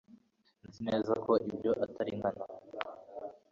[0.67, 2.45] Nzi neza ko ibyo atari nkana